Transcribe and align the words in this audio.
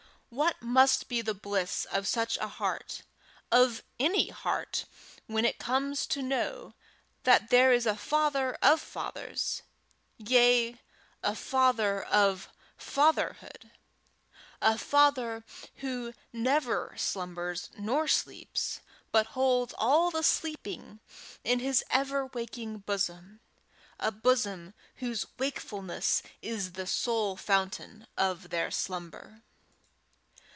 What 0.33 0.61
must 0.61 1.09
be 1.09 1.21
the 1.21 1.33
bliss 1.33 1.83
of 1.83 2.07
such 2.07 2.37
a 2.37 2.47
heart 2.47 3.01
of 3.51 3.83
any 3.99 4.29
heart 4.29 4.85
when 5.27 5.43
it 5.43 5.59
comes 5.59 6.05
to 6.05 6.21
know 6.21 6.73
that 7.23 7.49
there 7.49 7.73
is 7.73 7.85
a 7.85 7.97
father 7.97 8.57
of 8.61 8.79
fathers, 8.79 9.61
yea, 10.17 10.79
a 11.21 11.35
father 11.35 12.03
of 12.03 12.47
fatherhood! 12.77 13.71
a 14.61 14.77
father 14.77 15.43
who 15.79 16.13
never 16.31 16.93
slumbers 16.95 17.69
nor 17.77 18.07
sleeps, 18.07 18.79
but 19.11 19.25
holds 19.35 19.73
all 19.77 20.11
the 20.11 20.23
sleeping 20.23 21.01
in 21.43 21.59
his 21.59 21.83
ever 21.89 22.27
waking 22.27 22.77
bosom 22.77 23.41
a 23.99 24.13
bosom 24.13 24.73
whose 24.95 25.25
wakefulness 25.37 26.23
is 26.41 26.71
the 26.71 26.87
sole 26.87 27.35
fountain 27.35 28.07
of 28.15 28.49
their 28.49 28.71
slumber! 28.71 29.41